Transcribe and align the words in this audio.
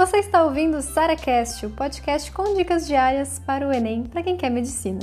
Você 0.00 0.16
está 0.16 0.42
ouvindo 0.42 0.78
o 0.78 0.80
SaraCast, 0.80 1.66
o 1.66 1.70
podcast 1.72 2.32
com 2.32 2.54
dicas 2.54 2.86
diárias 2.86 3.38
para 3.38 3.68
o 3.68 3.70
Enem 3.70 4.04
para 4.04 4.22
quem 4.22 4.34
quer 4.34 4.48
medicina. 4.48 5.00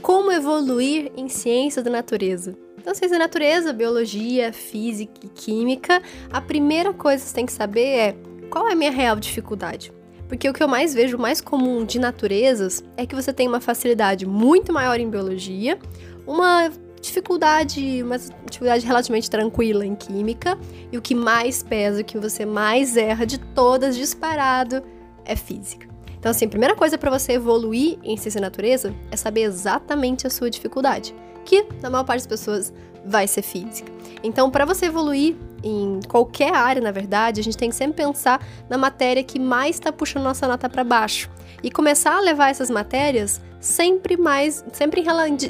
Como 0.00 0.30
evoluir 0.30 1.10
em 1.16 1.28
ciências 1.28 1.84
da 1.84 1.90
natureza? 1.90 2.56
Então, 2.78 2.94
ciência 2.94 3.18
da 3.18 3.24
natureza, 3.24 3.72
biologia, 3.72 4.52
física 4.52 5.12
e 5.24 5.28
química, 5.28 6.00
a 6.32 6.40
primeira 6.40 6.94
coisa 6.94 7.24
que 7.24 7.30
você 7.30 7.34
tem 7.34 7.46
que 7.46 7.52
saber 7.52 7.98
é 7.98 8.16
qual 8.48 8.68
é 8.68 8.74
a 8.74 8.76
minha 8.76 8.92
real 8.92 9.16
dificuldade. 9.16 9.97
Porque 10.28 10.48
o 10.48 10.52
que 10.52 10.62
eu 10.62 10.68
mais 10.68 10.92
vejo 10.92 11.16
mais 11.16 11.40
comum 11.40 11.84
de 11.84 11.98
naturezas 11.98 12.84
é 12.96 13.06
que 13.06 13.14
você 13.14 13.32
tem 13.32 13.48
uma 13.48 13.60
facilidade 13.60 14.26
muito 14.26 14.72
maior 14.72 15.00
em 15.00 15.08
biologia, 15.08 15.78
uma 16.26 16.70
dificuldade, 17.00 18.02
uma 18.02 18.18
dificuldade 18.18 18.84
relativamente 18.86 19.30
tranquila 19.30 19.86
em 19.86 19.94
química, 19.94 20.58
e 20.92 20.98
o 20.98 21.02
que 21.02 21.14
mais 21.14 21.62
pesa, 21.62 22.02
o 22.02 22.04
que 22.04 22.18
você 22.18 22.44
mais 22.44 22.96
erra 22.96 23.24
de 23.24 23.38
todas 23.38 23.96
disparado 23.96 24.82
é 25.24 25.34
física. 25.34 25.88
Então, 26.18 26.30
assim, 26.30 26.46
a 26.46 26.48
primeira 26.48 26.74
coisa 26.74 26.98
para 26.98 27.10
você 27.10 27.32
evoluir 27.34 27.98
em 28.02 28.16
ciência 28.16 28.38
e 28.38 28.42
natureza 28.42 28.92
é 29.10 29.16
saber 29.16 29.42
exatamente 29.42 30.26
a 30.26 30.30
sua 30.30 30.50
dificuldade, 30.50 31.14
que 31.44 31.64
na 31.80 31.88
maior 31.88 32.04
parte 32.04 32.20
das 32.20 32.26
pessoas 32.26 32.72
vai 33.06 33.26
ser 33.28 33.42
física. 33.42 33.90
Então, 34.22 34.50
para 34.50 34.64
você 34.64 34.86
evoluir 34.86 35.36
em 35.62 36.00
qualquer 36.08 36.54
área, 36.54 36.80
na 36.80 36.90
verdade, 36.90 37.40
a 37.40 37.44
gente 37.44 37.56
tem 37.56 37.70
que 37.70 37.76
sempre 37.76 38.04
pensar 38.04 38.44
na 38.68 38.78
matéria 38.78 39.22
que 39.22 39.38
mais 39.38 39.76
está 39.76 39.92
puxando 39.92 40.24
nossa 40.24 40.46
nota 40.46 40.68
para 40.68 40.84
baixo 40.84 41.30
e 41.62 41.70
começar 41.70 42.16
a 42.16 42.20
levar 42.20 42.50
essas 42.50 42.70
matérias 42.70 43.40
sempre 43.60 44.16
mais, 44.16 44.64
sempre 44.72 45.02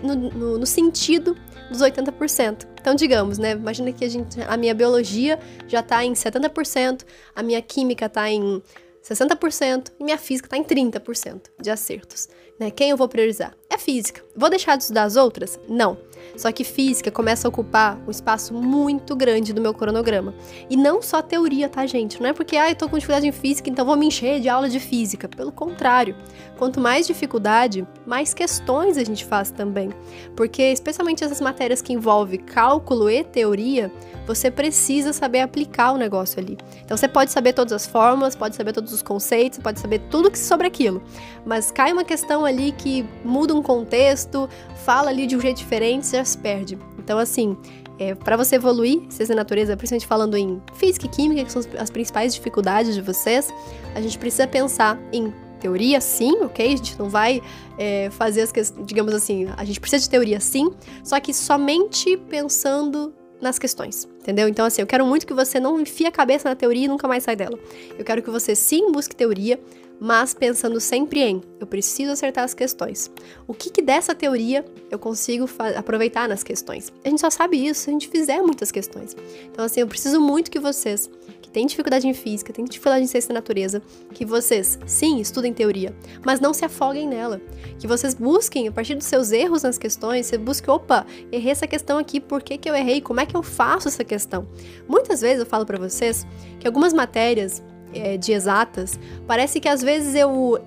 no, 0.03 0.15
no, 0.15 0.59
no 0.59 0.67
sentido 0.67 1.37
dos 1.71 1.81
80%. 1.81 2.67
Então, 2.81 2.95
digamos, 2.95 3.39
né? 3.39 3.53
Imagina 3.53 3.93
que 3.93 4.05
a, 4.05 4.09
gente, 4.09 4.41
a 4.41 4.57
minha 4.57 4.75
biologia 4.75 5.39
já 5.67 5.81
está 5.81 6.05
em 6.05 6.13
70%, 6.13 7.05
a 7.35 7.43
minha 7.43 7.61
química 7.61 8.07
está 8.07 8.31
em 8.31 8.63
60% 9.03 9.93
e 9.99 10.05
minha 10.05 10.19
física 10.19 10.47
está 10.47 10.57
em 10.57 10.65
30% 10.65 11.43
de 11.61 11.71
acertos. 11.71 12.29
Né? 12.59 12.71
Quem 12.71 12.91
eu 12.91 12.97
vou 12.97 13.09
priorizar? 13.09 13.55
É 13.71 13.79
física. 13.79 14.23
Vou 14.35 14.51
deixar 14.51 14.77
de 14.77 14.85
estudar 14.85 15.05
as 15.05 15.17
outras? 15.17 15.59
Não. 15.69 15.97
Só 16.39 16.53
que 16.53 16.63
física 16.63 17.11
começa 17.11 17.49
a 17.49 17.51
ocupar 17.51 17.99
um 18.07 18.11
espaço 18.13 18.55
muito 18.55 19.17
grande 19.17 19.53
no 19.53 19.61
meu 19.61 19.75
cronograma. 19.75 20.33
E 20.71 20.77
não 20.77 21.03
só 21.03 21.21
teoria, 21.21 21.69
tá, 21.69 21.85
gente? 21.85 22.23
Não 22.23 22.31
é 22.31 22.33
porque, 22.33 22.57
ah, 22.57 22.71
eu 22.71 22.77
tô 22.77 22.89
com 22.89 22.97
dificuldade 22.97 23.27
em 23.27 23.33
física, 23.33 23.69
então 23.69 23.85
vou 23.85 23.97
me 23.97 24.07
encher 24.07 24.41
de 24.41 24.49
aula 24.49 24.69
de 24.69 24.79
física. 24.79 25.27
Pelo 25.27 25.51
contrário, 25.51 26.15
quanto 26.57 26.81
mais 26.81 27.09
dificuldade, 27.09 27.85
mais 28.07 28.33
questões 28.33 28.97
a 28.97 29.03
gente 29.03 29.25
faz 29.25 29.51
também. 29.51 29.91
Porque, 30.37 30.63
especialmente 30.63 31.25
essas 31.25 31.41
matérias 31.41 31.83
que 31.83 31.93
envolvem 31.93 32.39
cálculo 32.39 33.11
e 33.11 33.25
teoria, 33.25 33.91
você 34.25 34.49
precisa 34.49 35.13
saber 35.13 35.41
aplicar 35.41 35.91
o 35.91 35.97
negócio 35.97 36.39
ali. 36.39 36.57
Então, 36.85 36.97
você 36.97 37.09
pode 37.09 37.33
saber 37.33 37.53
todas 37.53 37.73
as 37.73 37.85
fórmulas, 37.85 38.37
pode 38.37 38.55
saber 38.55 38.73
todos 38.73 38.93
os 38.93 39.03
conceitos, 39.03 39.59
pode 39.59 39.81
saber 39.81 40.03
tudo 40.09 40.31
sobre 40.37 40.69
aquilo. 40.69 41.03
Mas 41.45 41.73
cai 41.73 41.93
uma 41.93 42.05
questão 42.05 42.45
ali 42.45 42.71
que 42.71 43.05
muda 43.25 43.55
um 43.55 43.63
contexto, 43.63 44.49
fala 44.85 45.09
ali 45.09 45.27
de 45.27 45.35
um 45.35 45.41
jeito 45.41 45.57
diferente, 45.57 46.07
você 46.07 46.19
já 46.19 46.28
se 46.29 46.39
perde. 46.39 46.79
Então, 46.99 47.19
assim, 47.19 47.57
é, 47.99 48.15
para 48.15 48.37
você 48.37 48.57
evoluir, 48.57 49.01
ciência 49.11 49.35
da 49.35 49.37
natureza, 49.37 49.77
principalmente 49.77 50.07
falando 50.07 50.37
em 50.37 50.63
física 50.75 51.07
e 51.07 51.09
química, 51.09 51.45
que 51.45 51.53
são 51.53 51.63
as 51.79 51.91
principais 51.91 52.35
dificuldades 52.35 52.95
de 52.95 53.03
vocês, 53.03 53.53
a 53.95 54.01
gente 54.01 54.19
precisa 54.19 54.47
pensar 54.47 54.99
em 55.13 55.33
teoria, 55.59 56.01
sim, 56.01 56.33
ok? 56.43 56.65
A 56.67 56.77
gente 56.77 56.99
não 56.99 57.09
vai 57.09 57.43
é, 57.77 58.09
fazer 58.11 58.43
as 58.43 58.53
questões, 58.53 58.87
digamos 58.87 59.13
assim, 59.13 59.49
a 59.57 59.65
gente 59.65 59.81
precisa 59.81 60.03
de 60.03 60.09
teoria, 60.09 60.39
sim, 60.39 60.71
só 61.03 61.19
que 61.19 61.35
somente 61.35 62.17
pensando 62.17 63.13
nas 63.41 63.59
questões, 63.59 64.09
entendeu? 64.21 64.49
Então, 64.49 64.65
assim, 64.67 64.83
eu 64.83 64.87
quero 64.87 65.05
muito 65.07 65.27
que 65.27 65.35
você 65.35 65.61
não 65.61 65.81
enfie 65.81 66.07
a 66.07 66.13
cabeça 66.13 66.49
na 66.49 66.55
teoria 66.55 66.85
e 66.85 66.89
nunca 66.89 67.07
mais 67.07 67.25
sai 67.25 67.37
dela. 67.37 67.59
Eu 67.97 68.05
quero 68.05 68.23
que 68.23 68.31
você 68.31 68.55
sim 68.55 68.91
busque 68.91 69.15
teoria, 69.15 69.61
mas 70.01 70.35
pensando 70.35 70.81
sempre 70.81 71.21
em 71.21 71.43
eu 71.61 71.67
preciso 71.67 72.13
acertar 72.13 72.45
as 72.45 72.55
questões. 72.55 73.11
O 73.47 73.55
que, 73.55 73.71
que 73.71 73.83
dessa 73.83 74.15
teoria 74.15 74.65
eu 74.91 74.99
consigo 74.99 75.49
aproveitar 75.77 76.29
nas 76.29 76.43
questões? 76.43 76.93
A 77.05 77.09
gente 77.09 77.21
só 77.21 77.31
sabe 77.31 77.65
isso 77.65 77.83
se 77.83 77.91
a 77.91 77.93
gente 77.93 78.09
fizer 78.09 78.41
muitas 78.41 78.71
questões. 78.71 79.17
Então, 79.51 79.65
assim, 79.65 79.81
eu 79.81 79.87
preciso 79.87 80.21
muito 80.21 80.51
que 80.51 80.59
vocês 80.59 81.11
que 81.49 81.51
têm 81.51 81.67
dificuldade 81.67 82.07
em 82.07 82.13
física, 82.13 82.53
têm 82.53 82.65
dificuldade 82.65 83.03
em 83.03 83.07
ciência 83.07 83.29
da 83.29 83.35
natureza, 83.35 83.83
que 84.13 84.25
vocês, 84.25 84.79
sim, 84.87 85.19
estudem 85.19 85.53
teoria, 85.53 85.97
mas 86.25 86.41
não 86.41 86.53
se 86.53 86.65
afoguem 86.65 87.09
nela. 87.09 87.41
Que 87.79 87.87
vocês 87.87 88.15
busquem, 88.15 88.69
a 88.69 88.73
partir 88.73 88.95
dos 88.95 89.07
seus 89.07 89.33
erros 89.33 89.63
nas 89.63 89.79
questões, 89.79 90.27
você 90.27 90.37
busque, 90.37 90.71
opa, 90.71 91.07
errei 91.33 91.51
essa 91.51 91.67
questão 91.67 91.97
aqui, 91.97 92.21
por 92.21 92.43
que, 92.43 92.59
que 92.59 92.69
eu 92.69 92.75
errei? 92.75 93.01
Como 93.01 93.21
é 93.21 93.27
que 93.27 93.37
eu 93.37 93.43
faço 93.43 93.89
essa 93.89 94.05
questão? 94.05 94.47
Muitas 94.87 95.23
vezes 95.23 95.41
eu 95.41 95.47
falo 95.47 95.65
para 95.65 95.79
vocês 95.79 96.27
que 96.61 96.67
algumas 96.67 96.93
matérias 96.93 97.63
é, 97.93 98.17
de 98.17 98.33
exatas, 98.33 98.99
parece 99.27 99.61
que 99.61 99.69
às 99.69 99.83
vezes 99.83 100.15
eu, 100.15 100.59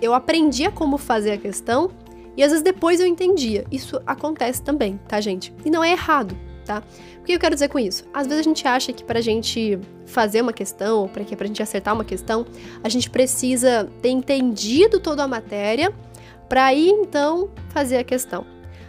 eu 0.00 0.14
aprendia 0.14 0.70
como 0.70 0.98
fazer 0.98 1.32
a 1.32 1.38
questão 1.38 1.90
e 2.36 2.42
às 2.42 2.50
vezes 2.50 2.62
depois 2.62 3.00
eu 3.00 3.06
entendia. 3.06 3.64
Isso 3.70 4.00
acontece 4.06 4.62
também, 4.62 4.98
tá, 5.08 5.20
gente? 5.20 5.52
E 5.64 5.70
não 5.70 5.82
é 5.82 5.92
errado, 5.92 6.36
tá? 6.64 6.82
O 7.20 7.24
que 7.24 7.32
eu 7.32 7.38
quero 7.38 7.54
dizer 7.54 7.68
com 7.68 7.78
isso? 7.78 8.04
Às 8.14 8.26
vezes 8.26 8.40
a 8.40 8.48
gente 8.48 8.66
acha 8.66 8.92
que 8.92 9.02
pra 9.02 9.20
gente 9.20 9.78
fazer 10.06 10.40
uma 10.40 10.52
questão, 10.52 11.00
ou 11.00 11.08
pra, 11.08 11.24
que, 11.24 11.34
pra 11.34 11.46
gente 11.46 11.62
acertar 11.62 11.94
uma 11.94 12.04
questão, 12.04 12.46
a 12.82 12.88
gente 12.88 13.10
precisa 13.10 13.88
ter 14.00 14.10
entendido 14.10 15.00
toda 15.00 15.24
a 15.24 15.28
matéria 15.28 15.92
para 16.48 16.64
aí 16.66 16.88
então 16.88 17.50
fazer 17.70 17.98
a 17.98 18.04
questão. 18.04 18.46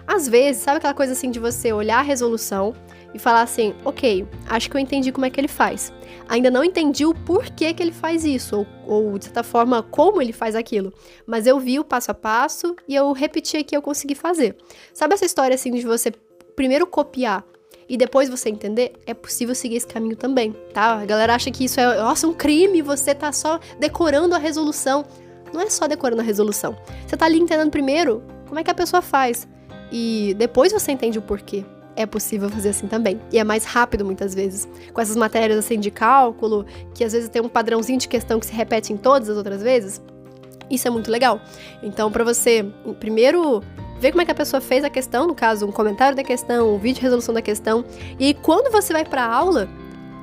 Às 0.08 0.28
vezes, 0.28 0.62
sabe 0.62 0.78
aquela 0.78 0.94
coisa 0.94 1.14
assim 1.14 1.30
de 1.30 1.40
você 1.40 1.74
olhar 1.74 2.00
a 2.00 2.04
resolução 2.04 2.74
e 3.14 3.20
falar 3.20 3.42
assim: 3.42 3.74
ok, 3.84 4.28
acho 4.48 4.70
que 4.70 4.76
eu 4.76 4.80
entendi 4.80 5.12
como 5.12 5.26
é 5.26 5.30
que 5.30 5.40
ele 5.40 5.48
faz. 5.48 5.94
Ainda 6.28 6.52
não 6.52 6.64
entendi 6.64 7.06
o 7.06 7.14
porquê 7.14 7.74
que 7.74 7.82
ele 7.82 7.92
faz 7.92 8.24
isso, 8.24 8.66
ou, 8.86 9.12
ou 9.12 9.18
de 9.18 9.26
certa 9.26 9.44
forma 9.44 9.82
como 9.82 10.22
ele 10.22 10.34
faz 10.34 10.56
aquilo. 10.56 10.94
Mas 11.26 11.48
eu 11.48 11.60
vi 11.60 11.80
o 11.80 11.84
passo 11.84 12.12
a 12.12 12.14
passo 12.14 12.76
e 12.88 12.96
eu 12.96 13.12
repeti 13.12 13.58
aqui 13.58 13.76
eu 13.76 13.82
consegui 13.82 14.16
fazer. 14.16 14.56
Sabe 14.94 15.14
essa 15.14 15.26
história 15.26 15.56
assim 15.56 15.72
de 15.72 15.86
você 15.86 16.12
primeiro 16.56 16.86
copiar 16.86 17.44
e 17.88 17.98
depois 17.98 18.30
você 18.30 18.50
entender, 18.50 18.94
é 19.08 19.16
possível 19.16 19.56
seguir 19.56 19.78
esse 19.78 19.88
caminho 19.88 20.16
também, 20.16 20.52
tá? 20.74 21.00
A 21.00 21.06
galera 21.06 21.34
acha 21.34 21.50
que 21.50 21.66
isso 21.66 21.80
é, 21.80 21.98
nossa, 21.98 22.28
um 22.28 22.34
crime, 22.34 22.84
você 22.84 23.16
tá 23.16 23.32
só 23.32 23.60
decorando 23.80 24.36
a 24.36 24.38
resolução. 24.38 25.06
Não 25.52 25.62
é 25.62 25.70
só 25.72 25.88
decorando 25.88 26.22
a 26.22 26.24
resolução. 26.24 26.78
Você 27.08 27.18
tá 27.18 27.26
ali 27.26 27.40
entendendo 27.40 27.72
primeiro 27.72 28.22
como 28.48 28.60
é 28.60 28.64
que 28.64 28.70
a 28.70 28.76
pessoa 28.76 29.02
faz. 29.02 29.48
E 29.92 30.36
depois 30.38 30.72
você 30.72 30.92
entende 30.92 31.18
o 31.18 31.22
porquê 31.24 31.66
é 31.96 32.06
possível 32.06 32.50
fazer 32.50 32.70
assim 32.70 32.88
também. 32.88 33.20
E 33.32 33.38
é 33.38 33.44
mais 33.44 33.66
rápido 33.66 34.06
muitas 34.06 34.34
vezes. 34.34 34.68
Com 34.94 35.02
essas 35.02 35.16
matérias 35.16 35.58
assim 35.58 35.80
de 35.80 35.92
cálculo, 35.92 36.66
que 36.94 37.04
às 37.04 37.14
vezes 37.14 37.30
tem 37.30 37.42
um 37.42 37.50
padrãozinho 37.50 38.00
de 38.00 38.08
questão 38.08 38.40
que 38.40 38.46
se 38.46 38.54
repete 38.54 38.94
em 38.94 38.98
todas 38.98 39.30
as 39.30 39.38
outras 39.38 39.62
vezes, 39.62 40.02
isso 40.70 40.88
é 40.88 40.92
muito 40.92 41.10
legal. 41.12 41.42
Então, 41.82 42.12
para 42.12 42.24
você, 42.24 42.66
primeiro, 43.00 43.62
ver 44.00 44.12
como 44.12 44.22
é 44.22 44.26
que 44.26 44.32
a 44.32 44.36
pessoa 44.36 44.62
fez 44.62 44.84
a 44.84 44.90
questão, 44.90 45.28
no 45.28 45.36
caso, 45.36 45.66
um 45.66 45.72
comentário 45.72 46.16
da 46.16 46.24
questão, 46.24 46.76
um 46.76 46.78
vídeo 46.78 46.96
de 46.96 47.02
resolução 47.02 47.34
da 47.34 47.42
questão, 47.42 47.84
e 48.20 48.34
quando 48.34 48.72
você 48.72 48.94
vai 48.94 49.04
para 49.04 49.26
aula, 49.26 49.68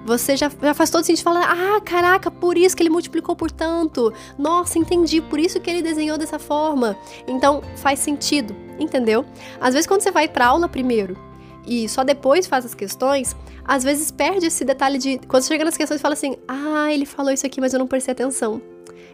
você 0.05 0.37
já, 0.37 0.49
já 0.63 0.73
faz 0.73 0.89
todo 0.89 1.05
sentido 1.05 1.25
falar: 1.25 1.51
ah, 1.51 1.81
caraca, 1.81 2.31
por 2.31 2.57
isso 2.57 2.77
que 2.77 2.83
ele 2.83 2.91
multiplicou 2.91 3.35
por 3.35 3.51
tanto. 3.51 4.13
Nossa, 4.39 4.79
entendi, 4.79 5.21
por 5.21 5.41
isso 5.41 5.61
que 5.61 5.69
ele 5.69 5.83
desenhou 5.83 6.17
dessa 6.17 6.39
forma. 6.39 6.97
Então, 7.27 7.61
faz 7.77 7.99
sentido, 7.99 8.55
entendeu? 8.79 9.25
Às 9.61 9.75
vezes, 9.75 9.87
quando 9.87 10.03
você 10.03 10.13
vai 10.13 10.29
para 10.29 10.47
aula 10.47 10.69
primeiro 10.69 11.26
e 11.67 11.89
só 11.89 12.05
depois 12.05 12.47
faz 12.47 12.65
as 12.65 12.75
questões, 12.75 13.35
às 13.65 13.83
vezes 13.83 14.11
perde 14.11 14.47
esse 14.47 14.65
detalhe 14.65 14.99
de. 14.99 15.19
Quando 15.27 15.45
chega 15.45 15.65
nas 15.65 15.77
questões, 15.77 16.01
fala 16.01 16.15
assim: 16.15 16.37
ah, 16.47 16.93
ele 16.93 17.05
falou 17.05 17.33
isso 17.33 17.47
aqui, 17.47 17.61
mas 17.61 17.73
eu 17.73 17.79
não 17.79 17.87
prestei 17.87 18.13
atenção. 18.13 18.63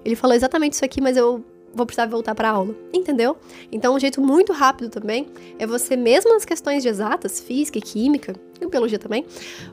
Ele 0.05 0.17
falou 0.17 0.35
exatamente 0.35 0.75
isso 0.75 0.85
aqui, 0.85 1.01
mas 1.01 1.17
eu 1.17 1.45
vou 1.75 1.87
precisar 1.87 2.07
voltar 2.07 2.35
para 2.35 2.50
aula. 2.50 2.75
Entendeu? 2.93 3.37
Então, 3.71 3.94
um 3.94 3.99
jeito 3.99 4.21
muito 4.21 4.53
rápido 4.53 4.91
também 4.91 5.29
é 5.59 5.67
você, 5.67 5.97
mesmo 5.97 6.32
nas 6.32 6.44
questões 6.44 6.82
de 6.82 6.88
exatas, 6.88 7.41
física 7.41 7.79
e 7.79 7.81
química, 7.81 8.35
e 8.61 8.67
biologia 8.67 8.99
também, 8.99 9.25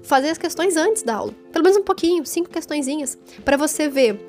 fazer 0.02 0.30
as 0.30 0.38
questões 0.38 0.78
antes 0.78 1.04
da 1.04 1.16
aula. 1.16 1.34
Pelo 1.52 1.64
menos 1.64 1.78
um 1.78 1.84
pouquinho, 1.84 2.26
cinco 2.26 2.50
questõezinhas, 2.50 3.18
para 3.44 3.58
você 3.58 3.90
ver 3.90 4.20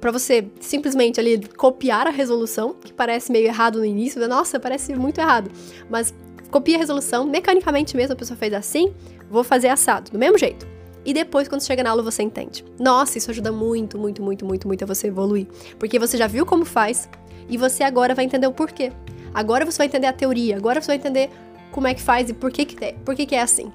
para 0.00 0.10
você 0.10 0.44
simplesmente 0.58 1.20
ali 1.20 1.46
copiar 1.56 2.08
a 2.08 2.10
resolução, 2.10 2.74
que 2.74 2.92
parece 2.92 3.30
meio 3.30 3.46
errado 3.46 3.78
no 3.78 3.84
início, 3.84 4.20
né? 4.20 4.26
nossa, 4.26 4.58
parece 4.58 4.96
muito 4.96 5.20
errado, 5.20 5.48
mas 5.88 6.12
copia 6.52 6.76
a 6.76 6.78
resolução, 6.78 7.24
mecanicamente 7.24 7.96
mesmo 7.96 8.12
a 8.12 8.16
pessoa 8.16 8.36
fez 8.36 8.52
assim, 8.52 8.94
vou 9.28 9.42
fazer 9.42 9.68
assado, 9.68 10.12
do 10.12 10.18
mesmo 10.18 10.36
jeito. 10.36 10.68
E 11.04 11.12
depois, 11.12 11.48
quando 11.48 11.64
chega 11.64 11.82
na 11.82 11.90
aula, 11.90 12.02
você 12.02 12.22
entende. 12.22 12.64
Nossa, 12.78 13.18
isso 13.18 13.30
ajuda 13.30 13.50
muito, 13.50 13.98
muito, 13.98 14.22
muito, 14.22 14.46
muito, 14.46 14.68
muito 14.68 14.84
a 14.84 14.86
você 14.86 15.08
evoluir. 15.08 15.48
Porque 15.78 15.98
você 15.98 16.16
já 16.16 16.28
viu 16.28 16.46
como 16.46 16.64
faz 16.64 17.08
e 17.48 17.56
você 17.56 17.82
agora 17.82 18.14
vai 18.14 18.24
entender 18.24 18.46
o 18.46 18.52
porquê. 18.52 18.92
Agora 19.34 19.64
você 19.64 19.78
vai 19.78 19.86
entender 19.88 20.06
a 20.06 20.12
teoria, 20.12 20.56
agora 20.56 20.80
você 20.80 20.88
vai 20.88 20.96
entender 20.96 21.30
como 21.72 21.88
é 21.88 21.94
que 21.94 22.02
faz 22.02 22.30
e 22.30 22.34
por 22.34 22.52
que, 22.52 22.64
que, 22.66 22.84
é, 22.84 22.92
por 22.92 23.16
que, 23.16 23.26
que 23.26 23.34
é 23.34 23.40
assim. 23.40 23.72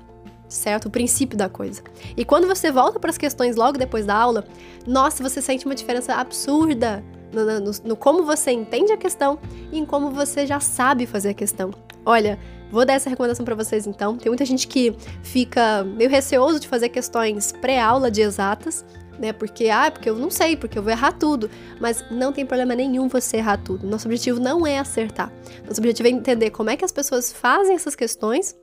Certo? 0.47 0.85
O 0.85 0.89
princípio 0.89 1.38
da 1.38 1.50
coisa. 1.50 1.81
E 2.15 2.24
quando 2.24 2.47
você 2.47 2.71
volta 2.71 2.97
para 2.97 3.09
as 3.09 3.18
questões 3.18 3.57
logo 3.57 3.77
depois 3.77 4.06
da 4.06 4.15
aula, 4.15 4.45
nossa, 4.85 5.21
você 5.21 5.41
sente 5.41 5.65
uma 5.65 5.75
diferença 5.75 6.13
absurda 6.13 7.03
no, 7.33 7.59
no, 7.59 7.71
no, 7.83 7.95
como 7.97 8.24
você 8.24 8.51
entende 8.51 8.94
a 8.94 8.97
questão 8.97 9.38
e 9.69 9.77
em 9.77 9.85
como 9.85 10.12
você 10.12 10.47
já 10.47 10.62
sabe 10.62 11.06
fazer 11.06 11.29
a 11.29 11.33
questão 11.33 11.71
Olha, 12.07 12.39
vou 12.72 12.86
dar 12.86 12.94
essa 12.94 13.10
recomendação 13.10 13.46
para 13.46 13.56
vocês 13.56 13.88
então. 13.88 14.18
Tem 14.18 14.30
muita 14.30 14.46
gente 14.46 14.68
que 14.68 14.96
fica 15.24 15.84
meio 15.84 16.10
receoso 16.10 16.60
de 16.60 16.68
fazer 16.68 16.90
questões 16.90 17.52
pré-aula 17.52 18.10
de 18.12 18.22
exatas, 18.22 18.86
né? 19.19 19.34
Porque, 19.34 19.69
ah, 19.69 19.90
porque 19.92 20.10
eu 20.10 20.16
não 20.16 20.30
sei, 20.30 20.56
porque 20.56 20.78
eu 20.78 20.84
vou 20.84 20.92
errar 20.92 21.14
tudo. 21.14 21.50
Mas 21.80 22.04
não 22.12 22.31
tem 22.31 22.46
problema 22.46 22.75
nenhum 22.75 23.08
você 23.08 23.38
errar 23.38 23.58
tudo. 23.58 23.88
Nosso 23.88 24.08
objetivo 24.08 24.40
não 24.40 24.66
é 24.66 24.80
acertar. 24.80 25.31
Nosso 25.66 25.80
objetivo 25.80 26.08
é 26.08 26.12
entender 26.12 26.52
como 26.52 26.69
é 26.69 26.78
que 26.78 26.86
as 26.86 26.92
pessoas 26.92 27.31
fazem 27.31 27.75
essas 27.75 27.96
questões 27.96 28.56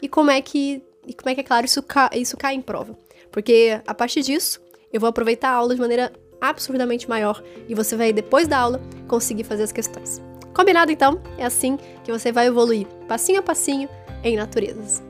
e 0.00 0.08
como 0.08 0.30
é 0.30 0.40
que, 0.40 0.82
e 1.06 1.14
como 1.14 1.30
é 1.30 1.34
que 1.34 1.40
é 1.40 1.44
claro, 1.44 1.66
isso, 1.66 1.84
isso 2.14 2.36
cai 2.36 2.54
em 2.54 2.62
prova. 2.62 2.96
Porque 3.30 3.80
a 3.86 3.94
partir 3.94 4.22
disso, 4.22 4.60
eu 4.92 5.00
vou 5.00 5.08
aproveitar 5.08 5.50
a 5.50 5.54
aula 5.54 5.74
de 5.74 5.80
maneira 5.80 6.12
absurdamente 6.40 7.08
maior 7.08 7.42
e 7.68 7.74
você 7.74 7.96
vai, 7.96 8.12
depois 8.12 8.46
da 8.46 8.58
aula, 8.58 8.80
conseguir 9.06 9.44
fazer 9.44 9.64
as 9.64 9.72
questões. 9.72 10.22
Combinado 10.54 10.90
então? 10.90 11.20
É 11.36 11.44
assim 11.44 11.78
que 12.04 12.10
você 12.10 12.32
vai 12.32 12.46
evoluir, 12.46 12.86
passinho 13.08 13.40
a 13.40 13.42
passinho, 13.42 13.88
em 14.22 14.36
naturezas. 14.36 15.02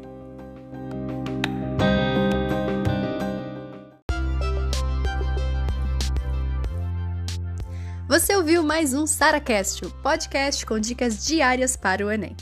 Você 8.06 8.34
ouviu 8.36 8.62
mais 8.62 8.94
um 8.94 9.06
SaraCast, 9.06 9.84
o 9.84 9.90
podcast 9.90 10.64
com 10.64 10.78
dicas 10.78 11.26
diárias 11.26 11.76
para 11.76 12.06
o 12.06 12.10
Enem. 12.10 12.34